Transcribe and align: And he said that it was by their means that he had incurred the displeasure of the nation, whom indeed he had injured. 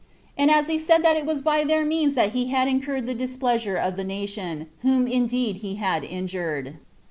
And 0.35 0.49
he 0.49 0.79
said 0.79 1.03
that 1.05 1.15
it 1.15 1.27
was 1.27 1.43
by 1.43 1.63
their 1.63 1.85
means 1.85 2.15
that 2.15 2.31
he 2.31 2.47
had 2.47 2.67
incurred 2.67 3.05
the 3.05 3.13
displeasure 3.13 3.77
of 3.77 3.97
the 3.97 4.03
nation, 4.03 4.65
whom 4.79 5.05
indeed 5.05 5.57
he 5.57 5.75
had 5.75 6.03
injured. 6.03 6.77